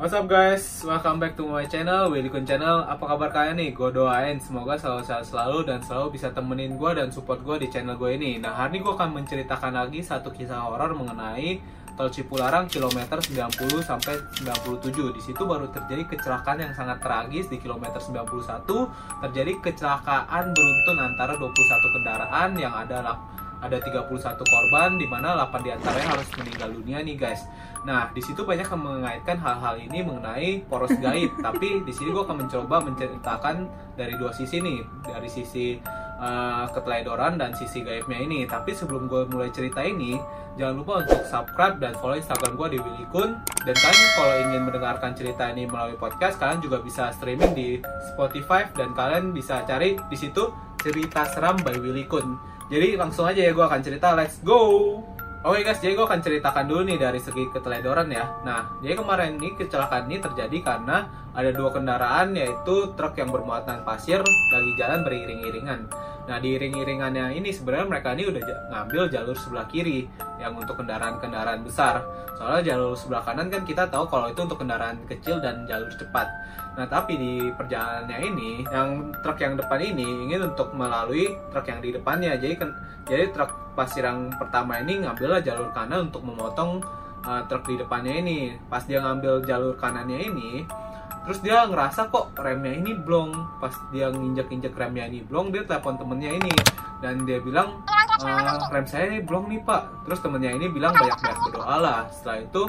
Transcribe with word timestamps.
What's 0.00 0.16
up 0.16 0.32
guys, 0.32 0.80
welcome 0.80 1.20
back 1.20 1.36
to 1.36 1.44
my 1.44 1.68
channel, 1.68 2.08
Willy 2.08 2.32
Kun 2.32 2.48
Channel. 2.48 2.88
Apa 2.88 3.04
kabar 3.04 3.28
kalian 3.36 3.60
nih? 3.60 3.76
Gue 3.76 3.92
doain 3.92 4.40
semoga 4.40 4.72
selalu 4.72 5.04
sehat 5.04 5.28
selalu 5.28 5.68
dan 5.68 5.84
selalu 5.84 6.16
bisa 6.16 6.32
temenin 6.32 6.80
gue 6.80 6.90
dan 6.96 7.12
support 7.12 7.44
gue 7.44 7.60
di 7.60 7.68
channel 7.68 8.00
gue 8.00 8.16
ini. 8.16 8.40
Nah 8.40 8.48
hari 8.56 8.80
ini 8.80 8.88
gue 8.88 8.96
akan 8.96 9.20
menceritakan 9.20 9.76
lagi 9.76 10.00
satu 10.00 10.32
kisah 10.32 10.56
horor 10.56 10.96
mengenai 10.96 11.60
Tol 12.00 12.08
Cipularang 12.08 12.64
kilometer 12.72 13.20
90 13.20 13.60
sampai 13.84 14.16
97 14.40 14.88
Di 14.88 15.20
situ 15.20 15.44
baru 15.44 15.68
terjadi 15.68 16.08
kecelakaan 16.08 16.64
yang 16.64 16.72
sangat 16.72 17.04
tragis. 17.04 17.52
Di 17.52 17.60
kilometer 17.60 18.00
91 18.00 18.64
Terjadi 19.28 19.52
kecelakaan 19.60 20.56
beruntun 20.56 20.96
antara 20.96 21.36
21 21.36 21.52
kendaraan 22.00 22.56
yang 22.56 22.72
ada 22.72 23.04
ada 23.60 23.76
31 23.76 24.08
korban 24.40 24.96
di 24.96 25.06
mana 25.06 25.36
8 25.36 25.60
di 25.60 25.70
antaranya 25.70 26.08
harus 26.16 26.28
meninggal 26.40 26.68
dunia 26.72 26.98
nih 27.04 27.16
guys. 27.16 27.44
Nah, 27.84 28.12
di 28.12 28.20
situ 28.20 28.44
banyak 28.44 28.68
yang 28.68 28.82
mengaitkan 28.82 29.40
hal-hal 29.40 29.76
ini 29.80 30.04
mengenai 30.04 30.64
poros 30.68 30.92
gaib, 31.00 31.32
tapi 31.46 31.80
di 31.84 31.92
sini 31.92 32.12
gue 32.12 32.24
akan 32.24 32.44
mencoba 32.44 32.76
menceritakan 32.84 33.56
dari 33.96 34.16
dua 34.20 34.32
sisi 34.32 34.60
nih, 34.60 34.84
dari 35.04 35.28
sisi 35.28 35.80
uh, 36.20 36.68
keteledoran 36.76 37.40
dan 37.40 37.56
sisi 37.56 37.80
gaibnya 37.80 38.20
ini. 38.20 38.44
Tapi 38.44 38.76
sebelum 38.76 39.08
gue 39.08 39.24
mulai 39.32 39.48
cerita 39.48 39.80
ini, 39.80 40.20
jangan 40.60 40.74
lupa 40.76 40.92
untuk 41.00 41.24
subscribe 41.24 41.80
dan 41.80 41.96
follow 41.96 42.20
Instagram 42.20 42.52
gue 42.56 42.68
di 42.76 42.78
Willy 42.84 43.06
Kun. 43.08 43.40
Dan 43.64 43.74
kalian 43.76 44.08
kalau 44.12 44.34
ingin 44.44 44.62
mendengarkan 44.68 45.12
cerita 45.16 45.48
ini 45.48 45.64
melalui 45.64 45.96
podcast, 45.96 46.36
kalian 46.36 46.60
juga 46.60 46.84
bisa 46.84 47.08
streaming 47.16 47.52
di 47.56 47.68
Spotify 48.12 48.68
dan 48.76 48.92
kalian 48.92 49.32
bisa 49.32 49.64
cari 49.64 49.96
di 49.96 50.16
situ 50.16 50.52
cerita 50.80 51.28
seram 51.28 51.60
by 51.60 51.76
Willy 51.76 52.08
Kun. 52.08 52.40
Jadi 52.72 52.96
langsung 52.96 53.28
aja 53.28 53.44
ya 53.44 53.52
gue 53.52 53.64
akan 53.66 53.80
cerita, 53.84 54.16
let's 54.16 54.40
go! 54.40 54.60
Oke 55.40 55.64
okay 55.64 55.72
guys, 55.72 55.80
jadi 55.80 55.96
gue 55.96 56.04
akan 56.04 56.20
ceritakan 56.20 56.68
dulu 56.68 56.84
nih 56.84 57.00
dari 57.00 57.16
segi 57.16 57.48
keteledoran 57.48 58.12
ya. 58.12 58.28
Nah, 58.44 58.76
jadi 58.84 58.92
kemarin 58.92 59.40
ini 59.40 59.56
kecelakaan 59.56 60.04
ini 60.12 60.20
terjadi 60.20 60.58
karena 60.60 61.08
ada 61.32 61.50
dua 61.54 61.72
kendaraan 61.72 62.36
yaitu 62.36 62.92
truk 62.92 63.16
yang 63.16 63.32
bermuatan 63.32 63.80
pasir 63.86 64.20
lagi 64.20 64.72
jalan 64.76 65.00
beriring-iringan. 65.06 65.88
Nah 66.28 66.36
di 66.38 66.54
iring-iringannya 66.54 67.34
ini 67.34 67.50
sebenarnya 67.50 67.86
mereka 67.90 68.14
ini 68.14 68.30
udah 68.30 68.42
ngambil 68.70 69.02
jalur 69.10 69.34
sebelah 69.34 69.66
kiri 69.66 70.06
yang 70.40 70.56
untuk 70.56 70.80
kendaraan-kendaraan 70.80 71.60
besar. 71.62 72.00
Soalnya 72.40 72.72
jalur 72.72 72.96
sebelah 72.96 73.22
kanan 73.22 73.52
kan 73.52 73.62
kita 73.68 73.84
tahu 73.92 74.08
kalau 74.08 74.32
itu 74.32 74.40
untuk 74.40 74.58
kendaraan 74.58 74.96
kecil 75.04 75.38
dan 75.44 75.68
jalur 75.68 75.92
cepat. 75.92 76.26
Nah 76.74 76.88
tapi 76.88 77.20
di 77.20 77.32
perjalanannya 77.52 78.18
ini 78.32 78.50
yang 78.72 79.12
truk 79.20 79.38
yang 79.38 79.54
depan 79.60 79.78
ini 79.78 80.26
ingin 80.26 80.48
untuk 80.48 80.72
melalui 80.72 81.36
truk 81.52 81.68
yang 81.68 81.84
di 81.84 81.92
depannya. 81.92 82.40
Jadi 82.40 82.54
kan 82.56 82.72
jadi 83.04 83.28
truk 83.30 83.76
pasir 83.76 84.08
yang 84.08 84.32
pertama 84.34 84.80
ini 84.80 85.04
ngambillah 85.04 85.44
jalur 85.44 85.68
kanan 85.76 86.08
untuk 86.08 86.24
memotong 86.24 86.80
uh, 87.22 87.44
truk 87.46 87.68
di 87.68 87.76
depannya 87.76 88.16
ini. 88.18 88.56
Pas 88.72 88.82
dia 88.88 89.04
ngambil 89.04 89.44
jalur 89.44 89.76
kanannya 89.76 90.18
ini 90.32 90.64
terus 91.20 91.44
dia 91.44 91.68
ngerasa 91.68 92.08
kok 92.08 92.32
remnya 92.40 92.72
ini 92.74 92.96
blong 92.96 93.30
pas 93.60 93.70
dia 93.92 94.08
nginjek-injek 94.08 94.72
remnya 94.72 95.04
ini 95.04 95.20
blong 95.20 95.52
dia 95.52 95.62
telepon 95.68 96.00
temennya 96.00 96.32
ini 96.32 96.54
dan 97.04 97.28
dia 97.28 97.38
bilang 97.44 97.84
e, 98.20 98.30
rem 98.72 98.86
saya 98.86 99.04
ini 99.08 99.18
blong 99.24 99.48
nih 99.48 99.60
pak. 99.64 99.82
Terus 100.06 100.20
temennya 100.20 100.52
ini 100.54 100.66
bilang 100.68 100.92
banyak-banyak 100.92 101.38
berdoa 101.48 101.76
lah. 101.80 102.00
Setelah 102.12 102.38
itu 102.44 102.62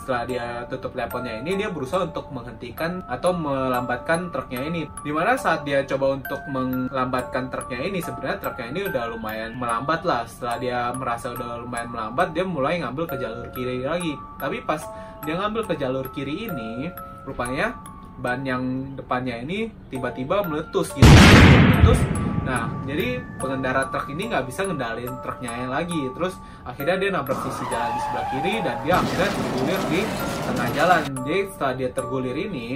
setelah 0.00 0.22
dia 0.24 0.46
tutup 0.72 0.96
teleponnya 0.96 1.44
ini 1.44 1.60
dia 1.60 1.68
berusaha 1.68 2.08
untuk 2.08 2.32
menghentikan 2.32 3.04
atau 3.06 3.36
melambatkan 3.36 4.32
truknya 4.32 4.64
ini. 4.64 4.88
Di 5.04 5.12
mana 5.12 5.36
saat 5.36 5.62
dia 5.62 5.84
coba 5.84 6.16
untuk 6.16 6.40
melambatkan 6.48 7.52
truknya 7.52 7.84
ini 7.84 8.00
sebenarnya 8.00 8.40
truknya 8.40 8.66
ini 8.72 8.80
udah 8.88 9.04
lumayan 9.12 9.52
melambat 9.60 10.00
lah. 10.02 10.24
Setelah 10.24 10.56
dia 10.58 10.78
merasa 10.96 11.36
udah 11.36 11.60
lumayan 11.62 11.92
melambat 11.92 12.32
dia 12.32 12.44
mulai 12.48 12.80
ngambil 12.80 13.04
ke 13.06 13.16
jalur 13.20 13.46
kiri 13.52 13.84
lagi. 13.84 14.16
Tapi 14.40 14.64
pas 14.64 14.80
dia 15.22 15.36
ngambil 15.36 15.62
ke 15.68 15.74
jalur 15.76 16.08
kiri 16.16 16.48
ini 16.48 16.88
rupanya 17.28 17.76
ban 18.20 18.40
yang 18.44 18.96
depannya 18.96 19.40
ini 19.44 19.68
tiba-tiba 19.92 20.42
meletus 20.48 20.96
gitu. 20.96 21.06
Meletus 21.06 22.00
nah 22.40 22.72
jadi 22.88 23.20
pengendara 23.36 23.92
truk 23.92 24.08
ini 24.10 24.32
nggak 24.32 24.48
bisa 24.48 24.64
ngendalin 24.64 25.12
truknya 25.20 25.50
yang 25.54 25.70
lagi. 25.70 26.02
Terus 26.16 26.34
akhirnya 26.64 26.96
dia 26.96 27.10
nabrak 27.12 27.38
sisi 27.44 27.64
jalan 27.68 27.90
di 27.92 28.00
sebelah 28.02 28.26
kiri 28.32 28.54
dan 28.64 28.76
dia 28.82 28.94
akhirnya 28.98 29.28
tergulir 29.30 29.80
di 29.92 30.00
tengah 30.48 30.68
jalan. 30.74 31.02
Jadi 31.24 31.40
setelah 31.52 31.74
dia 31.76 31.88
tergulir 31.92 32.36
ini 32.36 32.68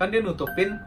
kan 0.00 0.08
dia 0.08 0.20
nutupin 0.24 0.80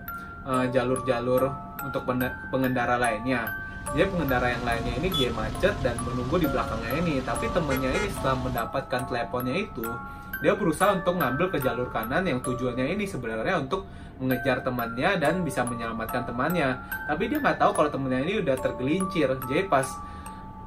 eh, 0.50 0.66
jalur-jalur 0.74 1.42
uh, 1.46 1.86
untuk 1.86 2.04
pengendara 2.50 2.98
lainnya. 2.98 3.46
Jadi 3.94 4.10
pengendara 4.10 4.48
yang 4.50 4.64
lainnya 4.66 4.94
ini 4.98 5.10
dia 5.14 5.30
macet 5.36 5.76
dan 5.86 5.96
menunggu 6.02 6.42
di 6.42 6.48
belakangnya 6.50 6.92
ini. 6.98 7.22
Tapi 7.22 7.46
temennya 7.54 7.92
ini 7.94 8.08
setelah 8.10 8.38
mendapatkan 8.42 9.02
teleponnya 9.06 9.56
itu 9.56 9.86
dia 10.44 10.60
berusaha 10.60 11.00
untuk 11.00 11.16
ngambil 11.24 11.56
ke 11.56 11.58
jalur 11.64 11.88
kanan 11.88 12.28
yang 12.28 12.44
tujuannya 12.44 13.00
ini 13.00 13.08
sebenarnya 13.08 13.64
untuk 13.64 13.88
mengejar 14.22 14.62
temannya 14.62 15.18
dan 15.18 15.42
bisa 15.42 15.66
menyelamatkan 15.66 16.26
temannya. 16.28 16.78
Tapi 17.10 17.30
dia 17.30 17.40
nggak 17.42 17.58
tahu 17.58 17.72
kalau 17.74 17.90
temannya 17.90 18.26
ini 18.26 18.34
udah 18.46 18.56
tergelincir. 18.60 19.30
Jadi 19.50 19.66
pas 19.70 19.88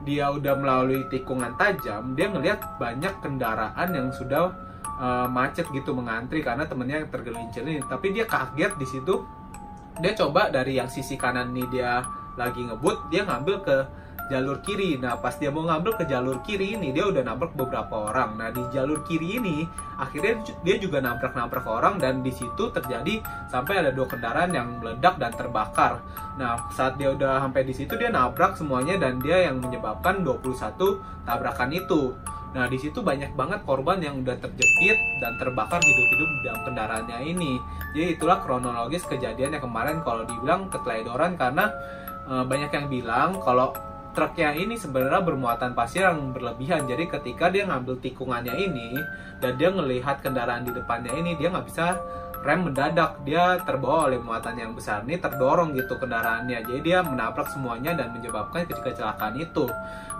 dia 0.07 0.31
udah 0.31 0.55
melalui 0.55 1.03
tikungan 1.11 1.59
tajam 1.59 2.15
dia 2.15 2.31
ngelihat 2.31 2.79
banyak 2.79 3.11
kendaraan 3.25 3.89
yang 3.91 4.09
sudah 4.15 4.55
uh, 5.01 5.27
macet 5.27 5.67
gitu 5.75 5.97
mengantri 5.97 6.45
karena 6.45 6.69
temennya 6.69 7.07
yang 7.07 7.11
tergelincir 7.11 7.63
ini. 7.67 7.83
Tapi 7.85 8.13
dia 8.15 8.27
kaget 8.27 8.73
di 8.79 8.87
situ. 8.87 9.15
Dia 9.97 10.13
coba 10.13 10.53
dari 10.53 10.77
yang 10.77 10.93
sisi 10.93 11.17
kanan 11.17 11.57
nih 11.57 11.67
dia 11.73 12.05
lagi 12.37 12.61
ngebut 12.61 13.09
dia 13.09 13.25
ngambil 13.25 13.65
ke 13.65 13.77
jalur 14.27 14.59
kiri. 14.63 14.99
Nah, 14.99 15.19
pas 15.19 15.35
dia 15.39 15.51
mau 15.55 15.63
ngambil 15.67 15.99
ke 15.99 16.05
jalur 16.11 16.43
kiri 16.43 16.75
ini, 16.75 16.91
dia 16.91 17.07
udah 17.07 17.23
nabrak 17.23 17.55
beberapa 17.55 18.11
orang. 18.11 18.39
Nah, 18.39 18.51
di 18.51 18.63
jalur 18.75 19.07
kiri 19.07 19.39
ini, 19.39 19.67
akhirnya 19.97 20.43
dia 20.67 20.77
juga 20.83 20.99
nabrak-nabrak 21.03 21.67
orang 21.67 21.97
dan 22.03 22.21
di 22.21 22.35
situ 22.35 22.71
terjadi 22.75 23.23
sampai 23.49 23.81
ada 23.81 23.91
dua 23.95 24.07
kendaraan 24.11 24.51
yang 24.51 24.83
meledak 24.83 25.19
dan 25.23 25.33
terbakar. 25.35 26.03
Nah, 26.37 26.69
saat 26.75 26.99
dia 26.99 27.15
udah 27.15 27.47
sampai 27.47 27.63
di 27.65 27.75
situ, 27.75 27.95
dia 27.95 28.11
nabrak 28.11 28.59
semuanya 28.59 28.99
dan 28.99 29.23
dia 29.23 29.47
yang 29.47 29.63
menyebabkan 29.63 30.27
21 30.27 31.01
tabrakan 31.25 31.71
itu. 31.71 32.15
Nah, 32.57 32.65
di 32.73 32.81
situ 32.81 33.05
banyak 33.05 33.37
banget 33.37 33.61
korban 33.69 34.01
yang 34.01 34.25
udah 34.25 34.33
terjepit 34.41 34.97
dan 35.21 35.37
terbakar 35.37 35.77
hidup-hidup 35.77 36.29
di 36.31 36.41
dalam 36.41 36.61
kendaraannya 36.65 37.19
ini. 37.29 37.61
Jadi 37.93 38.17
itulah 38.17 38.41
kronologis 38.41 39.05
kejadian 39.05 39.61
yang 39.61 39.65
kemarin 39.65 40.01
kalau 40.01 40.25
dibilang 40.25 40.73
keteledoran 40.73 41.37
karena 41.37 41.69
e, 42.25 42.35
banyak 42.49 42.73
yang 42.73 42.87
bilang 42.89 43.31
kalau 43.45 43.77
truknya 44.17 44.57
ini 44.57 44.81
sebenarnya 44.81 45.21
bermuatan 45.21 45.77
pasir 45.77 46.09
yang 46.09 46.33
berlebihan. 46.33 46.89
Jadi 46.89 47.05
ketika 47.13 47.53
dia 47.53 47.69
ngambil 47.69 48.01
tikungannya 48.01 48.57
ini 48.57 48.97
dan 49.45 49.61
dia 49.61 49.69
melihat 49.69 50.25
kendaraan 50.25 50.65
di 50.65 50.73
depannya 50.73 51.13
ini 51.13 51.37
dia 51.37 51.53
nggak 51.53 51.69
bisa 51.69 52.01
rem 52.41 52.65
mendadak. 52.65 53.21
Dia 53.29 53.61
terbawa 53.61 54.09
oleh 54.09 54.17
muatan 54.17 54.57
yang 54.57 54.73
besar. 54.73 55.05
Ini 55.05 55.21
terdorong 55.21 55.77
gitu 55.77 56.01
kendaraannya. 56.01 56.65
Jadi 56.65 56.81
dia 56.81 57.05
menabrak 57.05 57.53
semuanya 57.53 57.93
dan 57.93 58.17
menyebabkan 58.17 58.65
kecelakaan 58.65 59.37
itu. 59.37 59.69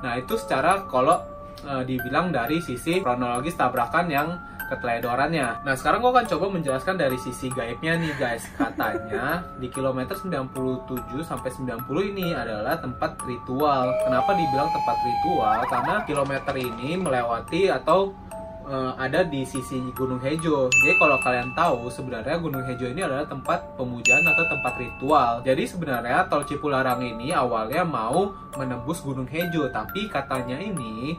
Nah 0.05 0.13
itu 0.21 0.37
secara 0.37 0.85
kalau 0.85 1.25
e, 1.65 1.89
dibilang 1.89 2.29
dari 2.29 2.61
sisi 2.61 3.01
kronologis 3.01 3.57
tabrakan 3.57 4.07
yang 4.13 4.29
keteledorannya. 4.69 5.63
Nah, 5.63 5.75
sekarang 5.75 6.03
gue 6.03 6.13
akan 6.13 6.27
coba 6.27 6.47
menjelaskan 6.53 6.97
dari 6.99 7.19
sisi 7.21 7.49
gaibnya 7.51 7.99
nih 7.99 8.15
guys. 8.19 8.45
Katanya 8.55 9.47
di 9.59 9.71
kilometer 9.71 10.15
97 10.19 11.23
sampai 11.23 11.51
90 11.51 12.13
ini 12.15 12.35
adalah 12.35 12.79
tempat 12.79 13.19
ritual. 13.25 13.95
Kenapa 14.05 14.31
dibilang 14.35 14.71
tempat 14.71 14.97
ritual? 15.03 15.59
Karena 15.71 15.95
kilometer 16.05 16.55
ini 16.59 16.99
melewati 16.99 17.71
atau 17.71 18.27
uh, 18.67 18.93
ada 18.99 19.23
di 19.23 19.47
sisi 19.47 19.79
Gunung 19.95 20.21
Hejo. 20.21 20.69
Jadi 20.69 20.93
kalau 20.99 21.17
kalian 21.23 21.51
tahu 21.55 21.89
sebenarnya 21.89 22.37
Gunung 22.43 22.67
Hejo 22.67 22.87
ini 22.91 23.01
adalah 23.07 23.25
tempat 23.25 23.63
pemujaan 23.79 24.25
atau 24.27 24.45
tempat 24.51 24.75
ritual. 24.83 25.33
Jadi 25.47 25.63
sebenarnya 25.65 26.27
tol 26.27 26.43
Cipularang 26.45 27.01
ini 27.03 27.31
awalnya 27.33 27.87
mau 27.87 28.35
menembus 28.59 29.01
Gunung 29.03 29.31
Hejo, 29.31 29.71
tapi 29.71 30.11
katanya 30.11 30.59
ini 30.59 31.15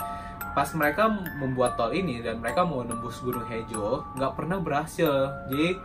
pas 0.58 0.74
mereka 0.74 1.06
membuat 1.38 1.78
tol 1.78 1.94
ini 1.94 2.18
dan 2.26 2.42
mereka 2.42 2.66
mau 2.66 2.82
nembus 2.82 3.22
Gunung 3.22 3.46
Hejo 3.46 4.02
nggak 4.18 4.34
pernah 4.34 4.58
berhasil 4.58 5.30
jadi 5.54 5.78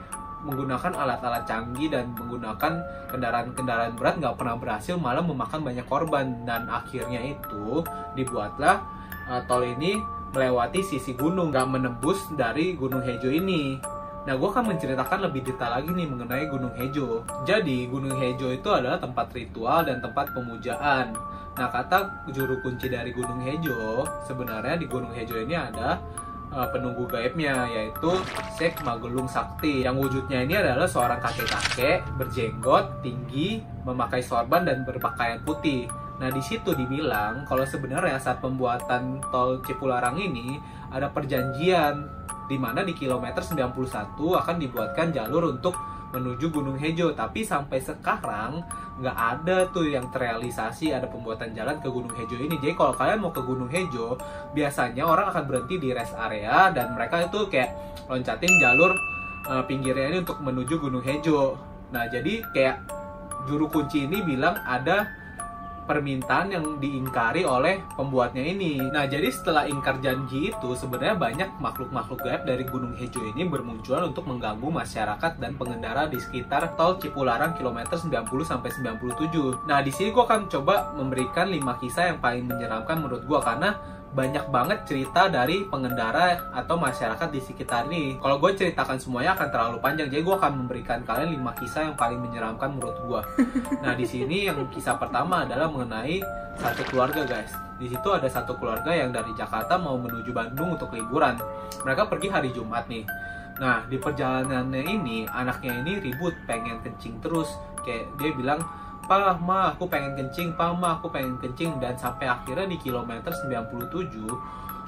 menggunakan 0.49 0.97
alat-alat 0.97 1.45
canggih 1.45 1.93
dan 1.93 2.17
menggunakan 2.17 2.81
kendaraan-kendaraan 3.13 3.93
berat 4.01 4.17
nggak 4.17 4.33
pernah 4.33 4.57
berhasil 4.57 4.97
malah 4.97 5.21
memakan 5.21 5.61
banyak 5.61 5.85
korban 5.85 6.49
dan 6.49 6.73
akhirnya 6.73 7.21
itu 7.21 7.85
dibuatlah 8.17 8.81
uh, 9.29 9.45
tol 9.45 9.61
ini 9.61 10.01
melewati 10.33 10.81
sisi 10.81 11.13
gunung 11.21 11.53
nggak 11.53 11.69
menembus 11.69 12.33
dari 12.33 12.73
Gunung 12.73 13.05
Hejo 13.05 13.29
ini 13.29 13.77
Nah, 14.23 14.39
gue 14.39 14.49
akan 14.55 14.71
menceritakan 14.71 15.19
lebih 15.27 15.43
detail 15.43 15.83
lagi 15.83 15.91
nih 15.91 16.07
mengenai 16.07 16.47
Gunung 16.47 16.71
Hejo. 16.79 17.27
Jadi, 17.43 17.91
Gunung 17.91 18.15
Hejo 18.15 18.55
itu 18.55 18.71
adalah 18.71 18.95
tempat 19.03 19.35
ritual 19.35 19.83
dan 19.83 19.99
tempat 19.99 20.31
pemujaan. 20.31 21.11
Nah, 21.53 21.69
kata 21.69 22.25
juru 22.33 22.57
kunci 22.65 22.89
dari 22.89 23.13
Gunung 23.13 23.45
Hejo, 23.45 24.09
sebenarnya 24.25 24.81
di 24.81 24.89
Gunung 24.89 25.13
Hejo 25.13 25.37
ini 25.37 25.53
ada 25.53 26.01
uh, 26.49 26.65
penunggu 26.73 27.05
gaibnya, 27.05 27.69
yaitu 27.69 28.09
Sek 28.57 28.81
Magelung 28.81 29.29
Sakti. 29.29 29.85
Yang 29.85 30.09
wujudnya 30.09 30.49
ini 30.49 30.57
adalah 30.57 30.89
seorang 30.89 31.21
kakek-kakek 31.21 32.09
berjenggot, 32.17 33.05
tinggi, 33.05 33.61
memakai 33.85 34.25
sorban, 34.25 34.65
dan 34.65 34.81
berpakaian 34.89 35.45
putih. 35.45 35.85
Nah, 36.25 36.33
di 36.33 36.41
situ 36.41 36.73
dibilang 36.73 37.45
kalau 37.45 37.69
sebenarnya 37.69 38.17
saat 38.17 38.41
pembuatan 38.41 39.21
tol 39.29 39.61
Cipularang 39.61 40.17
ini 40.17 40.57
ada 40.89 41.13
perjanjian 41.13 42.07
di 42.49 42.57
mana 42.57 42.85
di 42.85 42.97
kilometer 42.97 43.41
91 43.45 44.17
akan 44.17 44.57
dibuatkan 44.61 45.09
jalur 45.13 45.53
untuk 45.53 45.75
menuju 46.13 46.53
Gunung 46.53 46.77
Hejo. 46.77 47.17
Tapi 47.17 47.43
sampai 47.43 47.81
sekarang 47.81 48.61
nggak 49.01 49.17
ada 49.17 49.57
tuh 49.73 49.89
yang 49.89 50.07
terrealisasi 50.13 50.93
ada 50.93 51.09
pembuatan 51.09 51.57
jalan 51.57 51.81
ke 51.81 51.89
Gunung 51.89 52.13
Hejo 52.13 52.37
ini. 52.37 52.61
Jadi 52.61 52.77
kalau 52.77 52.93
kalian 52.93 53.19
mau 53.25 53.33
ke 53.33 53.41
Gunung 53.41 53.73
Hejo 53.73 54.21
biasanya 54.53 55.09
orang 55.09 55.33
akan 55.33 55.45
berhenti 55.49 55.81
di 55.81 55.89
rest 55.91 56.13
area 56.15 56.69
dan 56.71 56.93
mereka 56.93 57.25
itu 57.25 57.49
kayak 57.49 57.73
loncatin 58.07 58.53
jalur 58.61 58.93
uh, 59.49 59.65
pinggirnya 59.65 60.13
ini 60.13 60.19
untuk 60.21 60.39
menuju 60.45 60.77
Gunung 60.79 61.03
Hejo. 61.03 61.57
Nah 61.91 62.05
jadi 62.13 62.45
kayak 62.53 62.77
juru 63.49 63.67
kunci 63.73 64.07
ini 64.07 64.23
bilang 64.23 64.55
ada 64.63 65.22
permintaan 65.85 66.55
yang 66.55 66.65
diingkari 66.79 67.43
oleh 67.43 67.83
pembuatnya 67.99 68.43
ini. 68.43 68.79
Nah, 68.79 69.07
jadi 69.07 69.29
setelah 69.29 69.67
ingkar 69.67 69.99
janji 69.99 70.55
itu, 70.55 70.71
sebenarnya 70.79 71.19
banyak 71.19 71.49
makhluk-makhluk 71.59 72.23
gaib 72.23 72.43
dari 72.47 72.65
Gunung 72.67 72.95
Hejo 72.95 73.23
ini 73.23 73.47
bermunculan 73.47 74.11
untuk 74.11 74.27
mengganggu 74.31 74.69
masyarakat 74.71 75.43
dan 75.43 75.59
pengendara 75.59 76.07
di 76.07 76.19
sekitar 76.23 76.79
tol 76.79 76.99
Cipularang 77.03 77.59
kilometer 77.59 77.99
90 77.99 78.25
sampai 78.47 78.71
97. 78.71 79.67
Nah, 79.67 79.83
di 79.83 79.91
sini 79.91 80.15
gue 80.15 80.23
akan 80.23 80.47
coba 80.47 80.95
memberikan 80.95 81.51
5 81.51 81.83
kisah 81.83 82.15
yang 82.15 82.19
paling 82.23 82.47
menyeramkan 82.47 83.03
menurut 83.03 83.27
gue 83.27 83.41
karena 83.43 83.75
banyak 84.13 84.45
banget 84.53 84.85
cerita 84.85 85.33
dari 85.33 85.65
pengendara 85.65 86.53
atau 86.53 86.77
masyarakat 86.77 87.29
di 87.33 87.41
sekitar 87.41 87.89
ini. 87.89 88.21
Kalau 88.21 88.37
gue 88.37 88.53
ceritakan 88.53 89.01
semuanya 89.01 89.33
akan 89.33 89.49
terlalu 89.49 89.77
panjang, 89.81 90.13
jadi 90.13 90.21
gue 90.21 90.37
akan 90.37 90.53
memberikan 90.65 91.01
kalian 91.01 91.33
5 91.41 91.61
kisah 91.65 91.83
yang 91.89 91.97
paling 91.97 92.21
menyeramkan 92.21 92.77
menurut 92.77 92.99
gue. 93.09 93.21
Nah 93.83 93.99
di 93.99 94.07
sini 94.07 94.47
yang 94.47 94.61
kisah 94.71 95.01
pertama 95.01 95.43
adalah 95.43 95.67
mengenai 95.67 96.23
satu 96.61 96.85
keluarga 96.93 97.25
guys. 97.25 97.51
Di 97.81 97.91
situ 97.91 98.09
ada 98.13 98.29
satu 98.29 98.55
keluarga 98.61 98.93
yang 98.95 99.11
dari 99.11 99.33
Jakarta 99.35 99.81
mau 99.81 99.97
menuju 99.97 100.31
Bandung 100.31 100.77
untuk 100.77 100.93
liburan. 100.93 101.41
Mereka 101.83 102.07
pergi 102.07 102.29
hari 102.31 102.55
Jumat 102.55 102.87
nih. 102.87 103.03
Nah 103.59 103.83
di 103.89 103.97
perjalanannya 103.99 104.83
ini 104.87 105.27
anaknya 105.27 105.83
ini 105.83 105.99
ribut 105.99 106.37
pengen 106.47 106.79
kencing 106.85 107.19
terus. 107.25 107.49
Kayak 107.83 108.13
dia 108.21 108.31
bilang 108.39 108.61
pa 109.07 109.35
ma 109.39 109.75
aku 109.75 109.91
pengen 109.91 110.15
kencing 110.15 110.55
pa 110.55 110.73
ma 110.73 110.99
aku 110.99 111.11
pengen 111.11 111.39
kencing. 111.39 111.79
Dan 111.83 111.99
sampai 111.99 112.31
akhirnya 112.31 112.67
di 112.67 112.79
kilometer 112.79 113.31
97 113.35 113.51
uh, 113.53 114.37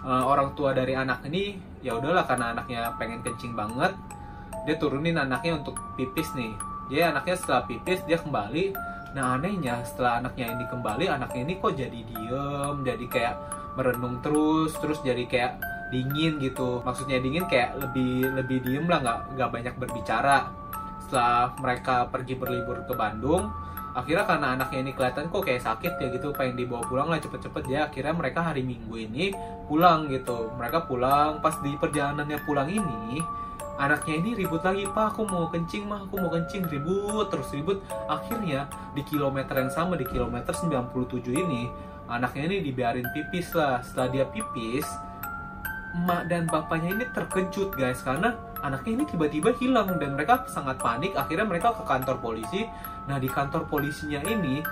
eh, 0.05 0.25
orang 0.25 0.53
tua 0.55 0.77
dari 0.77 0.95
anak 0.95 1.25
ini 1.29 1.59
ya 1.81 1.97
udahlah 1.97 2.25
karena 2.25 2.57
anaknya 2.57 2.93
pengen 2.97 3.21
kencing 3.21 3.53
banget 3.53 3.93
dia 4.65 4.81
turunin 4.81 5.21
anaknya 5.21 5.61
untuk 5.61 5.77
pipis 5.97 6.33
nih. 6.33 6.57
Jadi 6.89 7.03
anaknya 7.05 7.37
setelah 7.37 7.63
pipis 7.69 8.01
dia 8.09 8.17
kembali. 8.17 8.73
Nah 9.15 9.39
anehnya 9.39 9.85
setelah 9.85 10.25
anaknya 10.25 10.57
ini 10.57 10.65
kembali 10.67 11.05
anaknya 11.07 11.41
ini 11.47 11.55
kok 11.61 11.77
jadi 11.79 12.01
diem 12.03 12.77
jadi 12.83 13.05
kayak 13.07 13.35
merenung 13.79 14.19
terus 14.25 14.75
terus 14.81 14.99
jadi 15.05 15.25
kayak 15.29 15.53
dingin 15.93 16.41
gitu. 16.41 16.81
Maksudnya 16.83 17.21
dingin 17.21 17.45
kayak 17.47 17.77
lebih 17.77 18.33
lebih 18.41 18.59
diem 18.65 18.87
lah 18.89 18.99
nggak 19.05 19.21
nggak 19.37 19.51
banyak 19.53 19.75
berbicara. 19.77 20.49
Setelah 21.05 21.53
mereka 21.61 22.09
pergi 22.09 22.35
berlibur 22.41 22.81
ke 22.89 22.97
Bandung 22.97 23.64
akhirnya 23.95 24.27
karena 24.27 24.47
anaknya 24.59 24.79
ini 24.83 24.93
kelihatan 24.93 25.31
kok 25.31 25.47
kayak 25.47 25.63
sakit 25.63 25.93
ya 26.03 26.07
gitu 26.11 26.35
pengen 26.35 26.59
dibawa 26.59 26.83
pulang 26.83 27.07
lah 27.07 27.23
cepet-cepet. 27.23 27.65
Ya 27.71 27.87
akhirnya 27.87 28.11
mereka 28.11 28.43
hari 28.43 28.67
minggu 28.67 28.91
ini 28.99 29.31
pulang 29.71 30.11
gitu. 30.11 30.51
Mereka 30.59 30.91
pulang 30.91 31.39
pas 31.39 31.55
di 31.63 31.73
perjalanannya 31.79 32.39
pulang 32.43 32.69
ini 32.69 33.23
anaknya 33.75 34.23
ini 34.23 34.31
ribut 34.39 34.63
lagi 34.63 34.87
pak 34.87 35.15
aku 35.15 35.27
mau 35.27 35.51
kencing 35.51 35.87
mah 35.87 36.07
aku 36.11 36.19
mau 36.19 36.31
kencing. 36.35 36.67
Ribut 36.67 37.31
terus 37.31 37.49
ribut. 37.55 37.79
Akhirnya 38.11 38.67
di 38.99 39.03
kilometer 39.07 39.55
yang 39.63 39.71
sama 39.71 39.95
di 39.95 40.07
kilometer 40.07 40.51
97 40.51 41.31
ini 41.31 41.71
anaknya 42.11 42.51
ini 42.51 42.57
dibiarin 42.67 43.07
pipis 43.15 43.55
lah. 43.55 43.79
Setelah 43.87 44.09
dia 44.11 44.25
pipis 44.27 44.87
emak 45.95 46.27
dan 46.27 46.51
bapaknya 46.51 46.99
ini 46.99 47.07
terkejut 47.15 47.79
guys. 47.79 48.03
Karena 48.03 48.35
anaknya 48.65 48.93
ini 48.97 49.05
tiba-tiba 49.05 49.53
hilang 49.61 50.01
dan 50.01 50.17
mereka 50.17 50.49
sangat 50.49 50.81
panik. 50.81 51.13
Akhirnya 51.13 51.45
mereka 51.45 51.77
ke 51.77 51.85
kantor 51.85 52.17
polisi. 52.25 52.65
Nah 53.05 53.21
di 53.21 53.29
kantor 53.29 53.69
polisinya 53.69 54.25
ini 54.25 54.65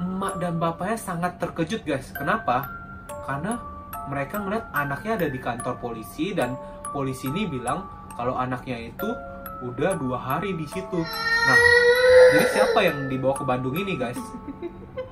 emak 0.00 0.40
dan 0.40 0.56
bapaknya 0.56 0.96
sangat 0.96 1.36
terkejut 1.36 1.84
guys. 1.84 2.08
Kenapa? 2.16 2.64
Karena 3.28 3.60
mereka 4.08 4.40
melihat 4.40 4.66
anaknya 4.72 5.12
ada 5.20 5.28
di 5.28 5.38
kantor 5.38 5.74
polisi 5.78 6.32
dan 6.32 6.56
polisi 6.90 7.28
ini 7.28 7.44
bilang 7.44 7.84
kalau 8.16 8.40
anaknya 8.40 8.88
itu 8.88 9.08
udah 9.62 9.96
dua 10.00 10.18
hari 10.18 10.56
di 10.56 10.66
situ. 10.66 11.00
Nah 11.44 11.58
jadi 12.32 12.46
siapa 12.48 12.78
yang 12.80 13.10
dibawa 13.12 13.34
ke 13.36 13.44
Bandung 13.44 13.76
ini 13.76 14.00
guys 14.00 14.20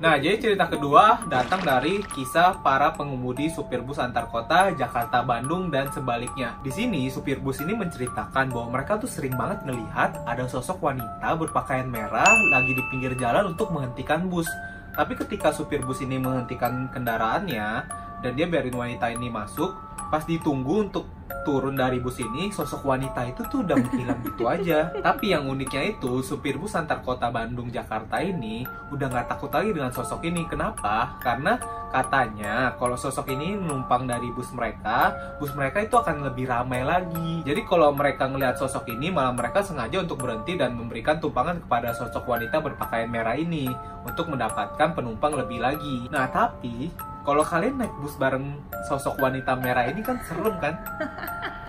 Nah, 0.03 0.19
jadi 0.19 0.35
cerita 0.35 0.67
kedua 0.67 1.23
datang 1.31 1.63
dari 1.63 2.03
kisah 2.03 2.59
para 2.59 2.91
pengemudi 2.91 3.47
supir 3.47 3.79
bus 3.79 4.03
antar 4.03 4.27
kota 4.27 4.75
Jakarta 4.75 5.23
Bandung 5.23 5.71
dan 5.71 5.87
sebaliknya. 5.95 6.59
Di 6.59 6.75
sini 6.75 7.07
supir 7.07 7.39
bus 7.39 7.63
ini 7.63 7.71
menceritakan 7.71 8.51
bahwa 8.51 8.67
mereka 8.75 8.99
tuh 8.99 9.07
sering 9.07 9.31
banget 9.39 9.63
ngelihat 9.63 10.19
ada 10.27 10.43
sosok 10.43 10.83
wanita 10.83 11.39
berpakaian 11.39 11.87
merah 11.87 12.27
lagi 12.51 12.75
di 12.75 12.83
pinggir 12.91 13.15
jalan 13.15 13.55
untuk 13.55 13.71
menghentikan 13.71 14.27
bus. 14.27 14.51
Tapi 14.91 15.15
ketika 15.15 15.55
supir 15.55 15.79
bus 15.87 16.03
ini 16.03 16.19
menghentikan 16.19 16.91
kendaraannya 16.91 17.87
dan 18.23 18.39
dia 18.39 18.47
biarin 18.47 18.73
wanita 18.73 19.11
ini 19.11 19.27
masuk, 19.27 19.75
pas 20.07 20.23
ditunggu 20.23 20.87
untuk 20.87 21.05
turun 21.43 21.75
dari 21.75 21.99
bus 21.99 22.17
ini 22.23 22.49
sosok 22.49 22.87
wanita 22.87 23.27
itu 23.27 23.43
tuh 23.51 23.67
udah 23.67 23.75
menghilang 23.75 24.19
gitu 24.23 24.47
aja. 24.55 24.89
Tapi 25.03 25.35
yang 25.35 25.45
uniknya 25.45 25.93
itu 25.93 26.23
supir 26.23 26.55
bus 26.55 26.73
antar 26.73 27.03
kota 27.03 27.29
Bandung 27.29 27.69
Jakarta 27.69 28.23
ini 28.23 28.63
udah 28.89 29.11
nggak 29.11 29.27
takut 29.27 29.51
lagi 29.51 29.75
dengan 29.75 29.91
sosok 29.91 30.23
ini. 30.23 30.47
Kenapa? 30.47 31.19
Karena 31.19 31.59
katanya 31.93 32.73
kalau 32.81 32.97
sosok 32.97 33.29
ini 33.29 33.53
menumpang 33.53 34.09
dari 34.09 34.25
bus 34.33 34.49
mereka 34.49 35.13
bus 35.37 35.53
mereka 35.53 35.85
itu 35.85 35.93
akan 35.93 36.25
lebih 36.31 36.49
ramai 36.49 36.81
lagi. 36.81 37.43
Jadi 37.45 37.61
kalau 37.67 37.93
mereka 37.93 38.25
ngelihat 38.25 38.57
sosok 38.57 38.89
ini 38.89 39.13
malah 39.13 39.35
mereka 39.35 39.61
sengaja 39.61 40.01
untuk 40.01 40.23
berhenti 40.23 40.57
dan 40.57 40.73
memberikan 40.73 41.19
tumpangan 41.21 41.61
kepada 41.61 41.93
sosok 41.93 42.25
wanita 42.25 42.63
berpakaian 42.63 43.11
merah 43.11 43.37
ini 43.37 43.69
untuk 44.07 44.31
mendapatkan 44.31 44.95
penumpang 44.95 45.37
lebih 45.37 45.61
lagi. 45.61 46.07
Nah 46.09 46.25
tapi 46.31 46.89
kalau 47.23 47.43
kalian 47.43 47.79
naik 47.79 47.93
bus 48.03 48.19
bareng 48.19 48.59
sosok 48.87 49.15
wanita 49.19 49.55
merah 49.55 49.87
ini 49.87 50.03
kan 50.03 50.19
serem 50.27 50.55
kan? 50.59 50.75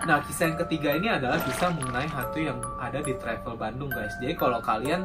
Nah, 0.05 0.21
kisah 0.21 0.53
yang 0.53 0.59
ketiga 0.67 0.93
ini 0.93 1.09
adalah 1.09 1.41
kisah 1.41 1.73
mengenai 1.73 2.05
hantu 2.05 2.37
yang 2.37 2.59
ada 2.77 3.01
di 3.01 3.17
Travel 3.17 3.57
Bandung, 3.57 3.89
guys. 3.89 4.13
Jadi 4.21 4.37
kalau 4.37 4.61
kalian 4.61 5.01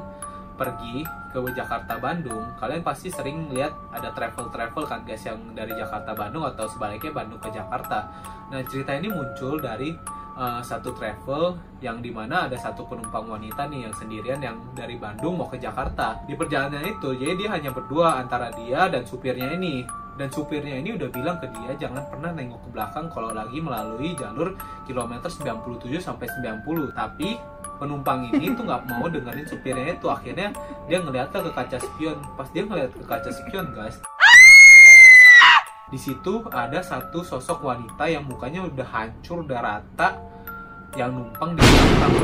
pergi 0.61 1.09
ke 1.33 1.41
Jakarta 1.57 1.97
Bandung, 1.97 2.45
kalian 2.61 2.85
pasti 2.85 3.09
sering 3.09 3.49
lihat 3.49 3.73
ada 3.97 4.13
travel-travel 4.13 4.85
kan 4.85 5.01
guys 5.09 5.25
yang 5.25 5.41
dari 5.57 5.73
Jakarta 5.73 6.13
Bandung 6.13 6.45
atau 6.45 6.69
sebaliknya 6.69 7.17
Bandung 7.17 7.41
ke 7.41 7.49
Jakarta. 7.49 8.13
Nah, 8.53 8.61
cerita 8.69 8.93
ini 8.93 9.09
muncul 9.09 9.57
dari 9.57 9.97
uh, 10.37 10.61
satu 10.61 10.93
travel 10.93 11.57
yang 11.81 12.05
di 12.05 12.13
mana 12.13 12.45
ada 12.45 12.61
satu 12.61 12.85
penumpang 12.85 13.25
wanita 13.25 13.73
nih 13.73 13.89
yang 13.89 13.95
sendirian 13.97 14.41
yang 14.45 14.61
dari 14.77 15.01
Bandung 15.01 15.41
mau 15.41 15.49
ke 15.49 15.57
Jakarta. 15.57 16.21
Di 16.29 16.37
perjalanan 16.37 16.85
itu, 16.85 17.17
jadi 17.17 17.33
dia 17.41 17.49
hanya 17.57 17.73
berdua 17.73 18.21
antara 18.21 18.53
dia 18.53 18.93
dan 18.93 19.09
supirnya 19.09 19.57
ini 19.57 19.89
dan 20.19 20.29
supirnya 20.33 20.79
ini 20.81 20.97
udah 20.97 21.09
bilang 21.13 21.37
ke 21.39 21.47
dia 21.51 21.87
jangan 21.87 22.03
pernah 22.09 22.31
nengok 22.35 22.61
ke 22.65 22.69
belakang 22.73 23.07
kalau 23.13 23.31
lagi 23.31 23.59
melalui 23.61 24.17
jalur 24.19 24.57
kilometer 24.89 25.29
97 25.29 26.01
sampai 26.01 26.27
90 26.65 26.95
tapi 26.97 27.39
penumpang 27.81 28.29
ini 28.29 28.53
tuh 28.53 28.69
nggak 28.69 28.83
mau 28.93 29.09
dengerin 29.09 29.47
supirnya 29.49 29.97
itu. 29.97 30.07
Akhirnya 30.09 30.53
dia 30.85 31.01
ngeliat 31.01 31.33
ke 31.33 31.49
kaca 31.49 31.81
spion. 31.81 32.21
Pas 32.37 32.49
dia 32.53 32.69
ngeliat 32.69 32.93
ke 32.93 33.05
kaca 33.09 33.33
spion 33.33 33.73
guys 33.73 33.97
di 35.91 35.99
situ 35.99 36.47
ada 36.55 36.79
satu 36.79 37.27
sosok 37.27 37.67
wanita 37.67 38.07
yang 38.07 38.23
mukanya 38.23 38.63
udah 38.63 38.87
hancur 38.87 39.43
udah 39.43 39.59
rata 39.59 40.23
yang 40.95 41.11
numpang 41.11 41.59
di 41.59 41.63
belakang. 41.67 42.15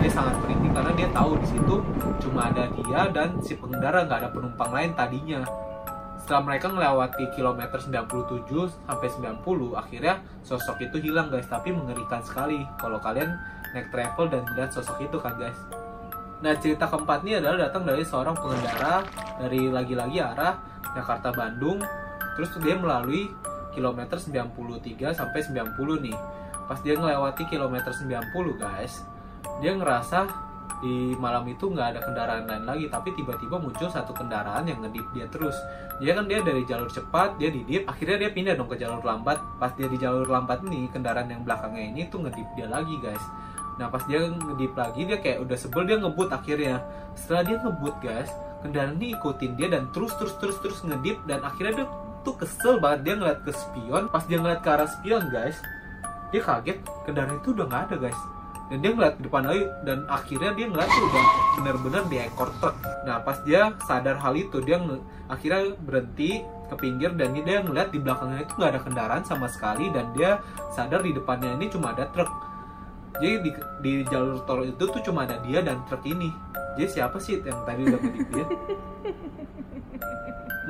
Dia 0.00 0.08
sangat 0.08 0.34
merinding 0.40 0.72
karena 0.72 0.92
dia 0.96 1.08
tahu 1.12 1.36
di 1.36 1.46
situ 1.52 1.74
cuma 2.24 2.48
ada 2.48 2.64
dia 2.72 3.00
dan 3.12 3.36
si 3.44 3.52
pengendara 3.60 4.08
nggak 4.08 4.24
ada 4.24 4.30
penumpang 4.32 4.72
lain 4.72 4.90
tadinya 4.96 5.44
setelah 6.30 6.46
mereka 6.46 6.70
melewati 6.70 7.26
kilometer 7.34 7.74
97 7.82 8.46
sampai 8.86 9.08
90 9.10 9.42
akhirnya 9.74 10.22
sosok 10.46 10.78
itu 10.86 11.10
hilang 11.10 11.26
guys. 11.26 11.50
Tapi 11.50 11.74
mengerikan 11.74 12.22
sekali 12.22 12.62
kalau 12.78 13.02
kalian 13.02 13.34
naik 13.74 13.90
travel 13.90 14.30
dan 14.30 14.46
melihat 14.46 14.70
sosok 14.70 15.10
itu 15.10 15.18
kan 15.18 15.34
guys. 15.34 15.58
Nah 16.38 16.54
cerita 16.54 16.86
keempat 16.86 17.26
ini 17.26 17.42
adalah 17.42 17.66
datang 17.66 17.82
dari 17.82 18.06
seorang 18.06 18.38
pengendara 18.38 19.02
dari 19.42 19.74
lagi-lagi 19.74 20.22
arah 20.22 20.54
Jakarta 20.94 21.34
Bandung. 21.34 21.82
Terus 22.38 22.54
dia 22.62 22.78
melalui 22.78 23.26
kilometer 23.74 24.14
93 24.14 25.10
sampai 25.10 25.42
90 25.42 25.66
nih. 25.98 26.18
Pas 26.70 26.78
dia 26.78 26.94
melewati 26.94 27.42
kilometer 27.50 27.90
90 27.90 28.30
guys 28.54 29.02
dia 29.60 29.76
ngerasa 29.76 30.30
di 30.78 31.12
malam 31.18 31.44
itu 31.50 31.68
nggak 31.68 31.96
ada 31.96 32.00
kendaraan 32.00 32.46
lain 32.46 32.64
lagi 32.64 32.86
tapi 32.88 33.12
tiba-tiba 33.12 33.58
muncul 33.58 33.90
satu 33.90 34.14
kendaraan 34.14 34.64
yang 34.64 34.78
ngedip 34.80 35.06
dia 35.12 35.26
terus. 35.28 35.58
Dia 35.98 36.16
kan 36.16 36.30
dia 36.30 36.40
dari 36.40 36.62
jalur 36.64 36.88
cepat 36.88 37.36
dia 37.36 37.52
didip 37.52 37.84
akhirnya 37.84 38.26
dia 38.26 38.30
pindah 38.32 38.54
dong 38.54 38.70
ke 38.70 38.80
jalur 38.80 39.04
lambat. 39.04 39.36
Pas 39.60 39.74
dia 39.76 39.90
di 39.90 40.00
jalur 40.00 40.24
lambat 40.24 40.64
ini 40.70 40.88
kendaraan 40.88 41.28
yang 41.28 41.42
belakangnya 41.44 41.84
ini 41.92 42.02
tuh 42.08 42.24
ngedip 42.24 42.48
dia 42.56 42.66
lagi 42.70 42.96
guys. 43.02 43.24
Nah 43.76 43.92
pas 43.92 44.00
dia 44.08 44.24
ngedip 44.24 44.72
lagi 44.72 45.02
dia 45.04 45.18
kayak 45.20 45.38
udah 45.44 45.56
sebel 45.60 45.82
dia 45.84 45.96
ngebut 46.00 46.28
akhirnya. 46.32 46.80
Setelah 47.12 47.42
dia 47.44 47.56
ngebut 47.60 47.94
guys 48.00 48.30
kendaraan 48.64 48.96
ini 48.96 49.16
ikutin 49.18 49.52
dia 49.58 49.68
dan 49.68 49.90
terus 49.92 50.16
terus 50.16 50.32
terus 50.40 50.56
terus 50.64 50.80
ngedip 50.86 51.20
dan 51.28 51.44
akhirnya 51.44 51.84
dia 51.84 51.86
tuh 52.24 52.36
kesel 52.40 52.80
banget. 52.80 53.10
Dia 53.10 53.14
ngeliat 53.20 53.40
ke 53.44 53.52
spion. 53.52 54.08
Pas 54.08 54.24
dia 54.24 54.38
ngeliat 54.40 54.64
ke 54.64 54.68
arah 54.72 54.88
spion 54.88 55.28
guys 55.28 55.60
dia 56.32 56.40
kaget. 56.40 56.78
Kendaraan 57.04 57.36
itu 57.36 57.52
udah 57.52 57.66
nggak 57.68 57.82
ada 57.92 57.96
guys 58.08 58.20
dan 58.70 58.78
dia 58.78 58.90
ngeliat 58.94 59.14
di 59.18 59.22
depan 59.26 59.42
lagi 59.42 59.64
dan 59.82 59.98
akhirnya 60.06 60.50
dia 60.54 60.66
ngeliat 60.70 60.86
tuh 60.86 61.04
udah 61.10 61.24
bener-bener 61.58 62.02
di 62.06 62.16
ekor 62.22 62.48
truk. 62.62 62.74
Nah 63.02 63.18
pas 63.26 63.38
dia 63.42 63.74
sadar 63.82 64.16
hal 64.22 64.38
itu 64.38 64.62
dia 64.62 64.78
akhirnya 65.26 65.74
berhenti 65.82 66.46
ke 66.70 66.74
pinggir 66.78 67.10
dan 67.18 67.34
dia 67.34 67.66
ngeliat 67.66 67.90
di 67.90 67.98
belakangnya 67.98 68.46
itu 68.46 68.52
nggak 68.54 68.70
ada 68.78 68.80
kendaraan 68.86 69.22
sama 69.26 69.50
sekali 69.50 69.90
dan 69.90 70.14
dia 70.14 70.38
sadar 70.70 71.02
di 71.02 71.10
depannya 71.10 71.58
ini 71.58 71.66
cuma 71.66 71.90
ada 71.90 72.06
truk. 72.14 72.30
Jadi 73.18 73.42
di, 73.42 73.50
di 73.82 73.92
jalur 74.06 74.46
tol 74.46 74.62
itu 74.62 74.86
tuh 74.86 75.02
cuma 75.02 75.26
ada 75.26 75.42
dia 75.42 75.66
dan 75.66 75.82
truk 75.90 76.06
ini. 76.06 76.30
Jadi 76.78 76.86
siapa 76.86 77.18
sih 77.18 77.42
yang 77.42 77.66
tadi 77.66 77.90
udah 77.90 77.98
ngedik 77.98 78.28
dia 78.30 78.46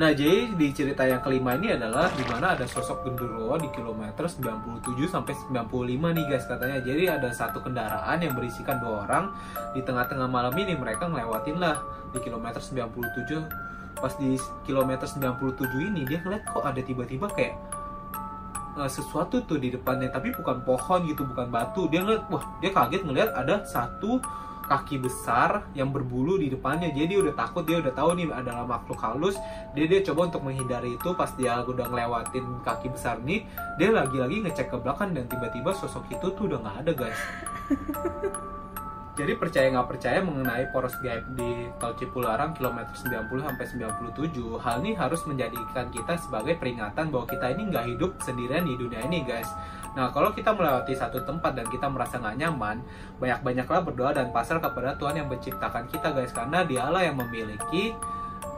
Nah, 0.01 0.17
jadi 0.17 0.57
di 0.57 0.73
cerita 0.73 1.05
yang 1.05 1.21
kelima 1.21 1.61
ini 1.61 1.77
adalah 1.77 2.09
di 2.17 2.25
mana 2.25 2.57
ada 2.57 2.65
sosok 2.65 3.05
genderuwo 3.05 3.53
di 3.61 3.69
kilometer 3.69 4.25
97 4.25 4.97
sampai 5.05 5.37
95 5.37 6.17
nih 6.17 6.25
guys 6.25 6.49
katanya. 6.49 6.81
Jadi 6.81 7.05
ada 7.05 7.29
satu 7.29 7.61
kendaraan 7.61 8.17
yang 8.25 8.33
berisikan 8.33 8.81
dua 8.81 9.05
orang 9.05 9.29
di 9.77 9.85
tengah-tengah 9.85 10.25
malam 10.25 10.57
ini 10.57 10.73
mereka 10.73 11.05
ngelewatin 11.05 11.61
lah 11.61 11.77
di 12.17 12.19
kilometer 12.25 12.65
97. 12.65 14.01
Pas 14.01 14.17
di 14.17 14.41
kilometer 14.65 15.05
97 15.05 15.69
ini 15.93 16.09
dia 16.09 16.25
ngeliat 16.25 16.49
kok 16.49 16.65
ada 16.65 16.81
tiba-tiba 16.81 17.29
kayak 17.37 17.61
eh, 18.81 18.89
sesuatu 18.89 19.45
tuh 19.45 19.61
di 19.61 19.69
depannya 19.69 20.09
tapi 20.09 20.33
bukan 20.33 20.65
pohon 20.65 21.13
gitu, 21.13 21.29
bukan 21.29 21.53
batu. 21.53 21.93
Dia 21.93 22.01
ngeliat 22.01 22.25
wah, 22.33 22.41
dia 22.65 22.73
kaget 22.73 23.05
ngeliat 23.05 23.37
ada 23.37 23.69
satu 23.69 24.17
kaki 24.71 25.03
besar 25.03 25.67
yang 25.75 25.91
berbulu 25.91 26.39
di 26.39 26.47
depannya. 26.47 26.95
Jadi 26.95 27.19
udah 27.19 27.35
takut 27.35 27.67
dia 27.67 27.83
udah 27.83 27.91
tahu 27.91 28.15
nih 28.15 28.31
adalah 28.31 28.63
makhluk 28.63 29.03
halus. 29.03 29.35
Dia 29.75 29.91
dia 29.91 30.07
coba 30.07 30.31
untuk 30.31 30.47
menghindari 30.47 30.95
itu. 30.95 31.11
Pas 31.19 31.35
dia 31.35 31.59
udah 31.67 31.91
ngelewatin 31.91 32.63
kaki 32.63 32.95
besar 32.95 33.19
nih 33.27 33.43
dia 33.81 33.91
lagi-lagi 33.97 34.45
ngecek 34.45 34.69
ke 34.69 34.77
belakang 34.77 35.17
dan 35.17 35.25
tiba-tiba 35.25 35.73
sosok 35.73 36.05
itu 36.13 36.27
tuh 36.37 36.45
udah 36.53 36.59
nggak 36.61 36.77
ada 36.85 36.93
guys 36.93 37.21
jadi 39.21 39.33
percaya 39.37 39.67
nggak 39.69 39.89
percaya 39.89 40.19
mengenai 40.25 40.65
poros 40.73 40.97
gaib 41.05 41.25
di 41.37 41.69
tol 41.77 41.93
Cipularang 41.95 42.57
kilometer 42.57 42.97
90 42.97 43.29
sampai 43.29 43.67
97 44.17 44.33
hal 44.57 44.77
ini 44.81 44.93
harus 44.97 45.21
menjadikan 45.29 45.93
kita 45.93 46.17
sebagai 46.17 46.57
peringatan 46.57 47.13
bahwa 47.13 47.29
kita 47.29 47.53
ini 47.53 47.69
nggak 47.69 47.87
hidup 47.97 48.11
sendirian 48.25 48.65
di 48.65 48.75
dunia 48.81 49.05
ini 49.05 49.23
guys 49.23 49.53
Nah, 49.91 50.15
kalau 50.15 50.31
kita 50.31 50.55
melewati 50.55 50.95
satu 50.95 51.19
tempat 51.27 51.59
dan 51.59 51.67
kita 51.67 51.91
merasa 51.91 52.23
nggak 52.23 52.39
nyaman, 52.39 52.79
banyak-banyaklah 53.19 53.83
berdoa 53.83 54.15
dan 54.15 54.31
pasrah 54.31 54.63
kepada 54.63 54.95
Tuhan 54.95 55.19
yang 55.19 55.27
menciptakan 55.27 55.91
kita, 55.91 56.15
guys. 56.15 56.31
Karena 56.31 56.63
dialah 56.63 57.03
yang 57.03 57.19
memiliki 57.19 57.91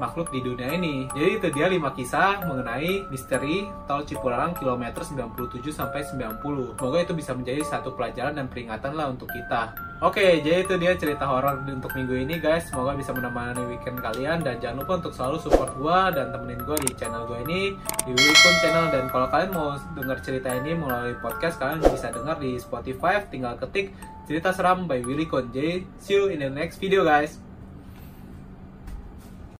makhluk 0.02 0.34
di 0.34 0.42
dunia 0.42 0.74
ini. 0.74 1.06
Jadi 1.14 1.30
itu 1.38 1.48
dia 1.54 1.70
5 1.70 1.78
kisah 1.94 2.42
mengenai 2.42 3.06
misteri 3.06 3.70
tol 3.86 4.02
Cipularang 4.02 4.58
kilometer 4.58 5.06
97 5.06 5.62
sampai 5.70 6.02
90. 6.02 6.42
Semoga 6.74 6.98
itu 6.98 7.14
bisa 7.14 7.30
menjadi 7.38 7.62
satu 7.62 7.94
pelajaran 7.94 8.34
dan 8.34 8.50
peringatan 8.50 8.98
lah 8.98 9.14
untuk 9.14 9.30
kita. 9.30 9.70
Oke, 10.02 10.42
jadi 10.42 10.66
itu 10.66 10.74
dia 10.82 10.98
cerita 10.98 11.30
horor 11.30 11.62
untuk 11.62 11.94
minggu 11.94 12.26
ini 12.26 12.42
guys. 12.42 12.66
Semoga 12.66 12.98
bisa 12.98 13.14
menemani 13.14 13.62
weekend 13.70 14.02
kalian 14.02 14.42
dan 14.42 14.58
jangan 14.58 14.82
lupa 14.82 14.98
untuk 14.98 15.14
selalu 15.14 15.38
support 15.38 15.70
gua 15.78 16.10
dan 16.10 16.34
temenin 16.34 16.58
gua 16.66 16.74
di 16.82 16.90
channel 16.98 17.22
gua 17.30 17.38
ini 17.46 17.78
di 18.02 18.10
Wilikun 18.10 18.54
channel 18.58 18.90
dan 18.90 19.06
kalau 19.06 19.30
kalian 19.30 19.54
mau 19.54 19.78
dengar 19.94 20.18
cerita 20.18 20.50
ini 20.58 20.74
melalui 20.74 21.14
podcast 21.22 21.62
kalian 21.62 21.78
bisa 21.86 22.10
dengar 22.10 22.34
di 22.42 22.58
Spotify 22.58 23.22
tinggal 23.30 23.54
ketik 23.62 23.94
cerita 24.26 24.50
seram 24.50 24.90
by 24.90 24.98
Wilikun. 25.06 25.54
Jadi 25.54 25.86
see 26.02 26.18
you 26.18 26.34
in 26.34 26.42
the 26.42 26.50
next 26.50 26.82
video 26.82 27.06
guys. 27.06 27.51